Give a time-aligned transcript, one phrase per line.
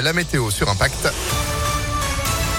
[0.00, 1.51] La météo sur Impact.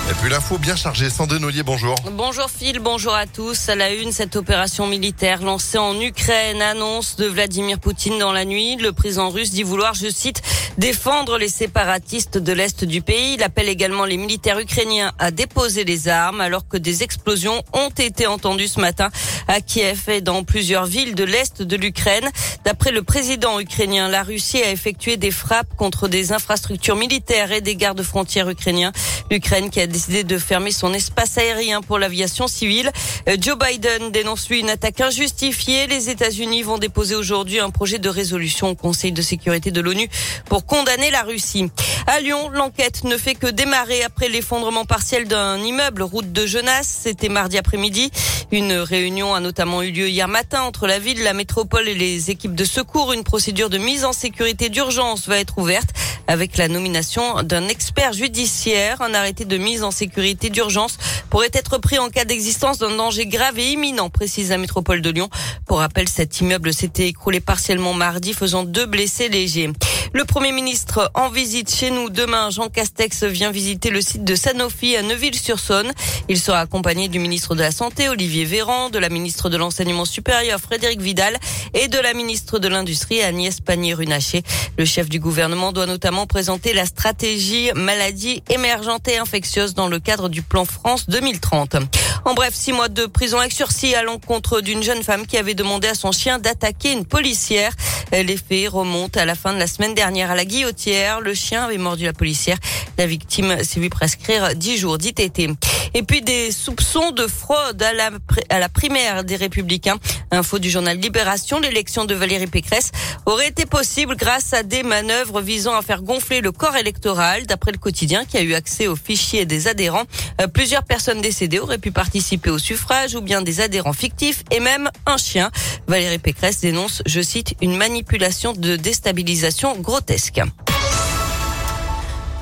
[0.10, 1.10] Et puis l'info bien chargée.
[1.10, 1.96] Sandrine Ollier, bonjour.
[2.12, 3.70] Bonjour Phil, bonjour à tous.
[3.70, 8.44] À la une, cette opération militaire lancée en Ukraine, annonce de Vladimir Poutine dans la
[8.44, 8.76] nuit.
[8.76, 10.42] Le président russe dit vouloir, je cite,
[10.78, 13.36] défendre les séparatistes de l'Est du pays.
[13.36, 17.90] Il appelle également les militaires ukrainiens à déposer les armes alors que des explosions ont
[17.98, 19.10] été entendues ce matin
[19.48, 22.30] à Kiev et dans plusieurs villes de l'Est de l'Ukraine.
[22.66, 27.62] D'après le président ukrainien, la Russie a effectué des frappes contre des infrastructures militaires et
[27.62, 28.92] des gardes frontières ukrainiens.
[29.32, 32.92] L'Ukraine qui a décidé de fermer son espace aérien pour l'aviation civile.
[33.30, 35.88] Euh, Joe Biden dénonce lui une attaque injustifiée.
[35.88, 40.10] Les États-Unis vont déposer aujourd'hui un projet de résolution au Conseil de sécurité de l'ONU
[40.46, 41.70] pour condamner la Russie.
[42.08, 47.02] À Lyon, l'enquête ne fait que démarrer après l'effondrement partiel d'un immeuble route de Genasse.
[47.04, 48.12] C'était mardi après-midi.
[48.52, 52.32] Une réunion a notamment eu lieu hier matin entre la ville, la métropole et les
[52.32, 53.14] équipes de secours.
[53.14, 55.90] Une procédure de mise en sécurité d'urgence va être ouverte
[56.28, 59.02] avec la nomination d'un expert judiciaire.
[59.02, 60.98] Un arrêté de mise en sécurité d'urgence
[61.30, 65.10] pourrait être pris en cas d'existence d'un danger grave et imminent, précise la métropole de
[65.10, 65.30] Lyon.
[65.66, 69.72] Pour rappel, cet immeuble s'était écroulé partiellement mardi, faisant deux blessés légers.
[70.14, 72.50] Le Premier ministre en visite chez nous demain.
[72.52, 75.92] Jean Castex vient visiter le site de Sanofi à Neuville-sur-Saône.
[76.30, 80.06] Il sera accompagné du ministre de la Santé, Olivier Véran, de la ministre de l'Enseignement
[80.06, 81.38] supérieur, Frédéric Vidal,
[81.74, 84.44] et de la ministre de l'Industrie, Agnès Pannier-Runacher.
[84.78, 90.00] Le chef du gouvernement doit notamment présenter la stratégie maladie émergente et infectieuse dans le
[90.00, 91.76] cadre du plan France 2030.
[92.24, 95.56] En bref, six mois de prison avec sursis à l'encontre d'une jeune femme qui avait
[95.56, 97.74] demandé à son chien d'attaquer une policière.
[98.14, 101.20] Les faits remontent à la fin de la semaine dernière à la guillotière.
[101.20, 102.58] Le chien avait mordu la policière.
[102.98, 105.50] La victime s'est vue prescrire 10 jours d'ITT.
[105.96, 109.98] Et puis des soupçons de fraude à la, primaire des Républicains.
[110.32, 112.92] Info du journal Libération, l'élection de Valérie Pécresse
[113.26, 117.46] aurait été possible grâce à des manœuvres visant à faire gonfler le corps électoral.
[117.46, 120.04] D'après le quotidien qui a eu accès aux fichiers des adhérents,
[120.42, 124.60] euh, plusieurs personnes décédées auraient pu participer au suffrage ou bien des adhérents fictifs et
[124.60, 125.52] même un chien.
[125.88, 130.42] Valérie Pécresse dénonce, je cite, une manipulation de déstabilisation grotesque.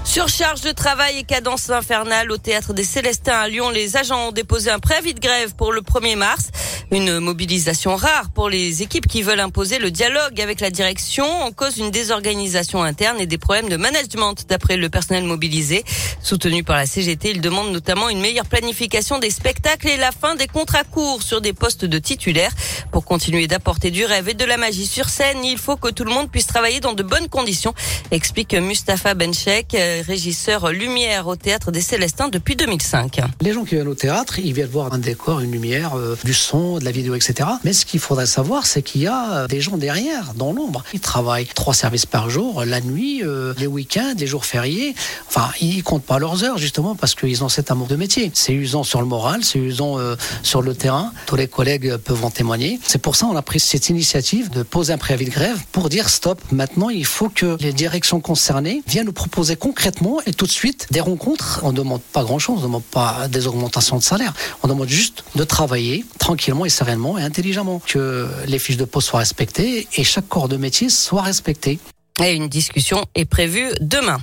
[0.04, 3.70] Surcharge de travail et cadence infernale au théâtre des Célestins à Lyon.
[3.70, 6.50] Les agents ont déposé un préavis de grève pour le 1er mars.
[6.92, 11.54] Une mobilisation rare pour les équipes qui veulent imposer le dialogue avec la direction en
[11.54, 15.86] cause d'une désorganisation interne et des problèmes de management d'après le personnel mobilisé.
[16.22, 20.36] Soutenu par la CGT, il demande notamment une meilleure planification des spectacles et la fin
[20.36, 22.52] des contrats courts sur des postes de titulaires.
[22.92, 26.04] Pour continuer d'apporter du rêve et de la magie sur scène, il faut que tout
[26.04, 27.74] le monde puisse travailler dans de bonnes conditions,
[28.12, 33.20] explique Mustapha Benchek, régisseur lumière au théâtre des Célestins depuis 2005.
[33.42, 36.34] Les gens qui viennent au théâtre, ils viennent voir un décor, une lumière, euh, du
[36.34, 37.50] son, de la vidéo, etc.
[37.64, 40.84] Mais ce qu'il faudrait savoir, c'est qu'il y a euh, des gens derrière, dans l'ombre.
[40.94, 44.96] Ils travaillent trois services par jour, la nuit, euh, les week-ends, les jours fériés.
[45.28, 48.32] Enfin, ils comptent pas leurs heures, justement, parce qu'ils ont cet amour de métier.
[48.34, 49.98] C'est usant sur le moral, c'est usant
[50.44, 51.12] sur le terrain.
[51.26, 52.80] Tous les collègues peuvent en témoigner.
[52.88, 55.90] C'est pour ça qu'on a pris cette initiative de poser un préavis de grève pour
[55.90, 56.42] dire stop.
[56.52, 59.81] Maintenant, il faut que les directions concernées viennent nous proposer concrètement
[60.26, 61.62] et tout de suite des rencontres.
[61.64, 64.34] On ne demande pas grand-chose, on ne demande pas des augmentations de salaire.
[64.64, 69.10] On demande juste de travailler tranquillement et sereinement et intelligemment, que les fiches de poste
[69.10, 71.80] soient respectées et chaque corps de métier soit respecté.
[72.24, 74.20] Et une discussion est prévue demain.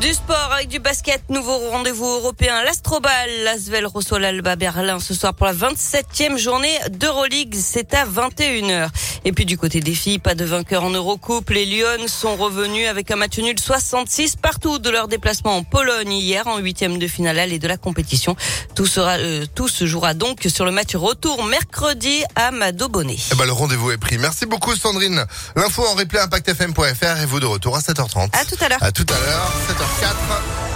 [0.00, 2.62] Du sport avec du basket, nouveau rendez-vous européen.
[2.62, 7.56] L'Astrobal, l'Asvel reçoit l'Alba Berlin ce soir pour la 27e journée d'Euroleague.
[7.56, 8.90] C'est à 21h.
[9.28, 11.50] Et puis du côté des filles, pas de vainqueur en Eurocoupe.
[11.50, 16.12] Les Lyon sont revenus avec un match nul 66 partout de leur déplacement en Pologne
[16.12, 18.36] hier en huitième de finale et de la compétition.
[18.74, 23.18] Tout sera, euh, tout se jouera donc sur le match retour mercredi à Mado Bonnet.
[23.30, 24.16] Eh ben, le rendez-vous est pris.
[24.16, 25.26] Merci beaucoup Sandrine.
[25.56, 28.30] L'info en replay impactfm.fr et vous de retour à 7h30.
[28.32, 28.82] À tout à l'heure.
[28.82, 30.67] À tout à l'heure, 7h30.